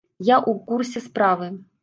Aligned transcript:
Я 0.27 0.37
ў 0.49 0.63
курсе 0.71 1.05
справы. 1.07 1.53